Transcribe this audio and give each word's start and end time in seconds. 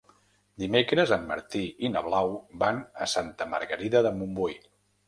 Dimecres 0.63 1.13
en 1.17 1.27
Martí 1.33 1.61
i 1.89 1.91
na 1.97 2.03
Blau 2.09 2.35
van 2.65 2.83
a 3.07 3.11
Santa 3.17 3.53
Margarida 3.55 4.07
de 4.11 4.19
Montbui. 4.21 4.61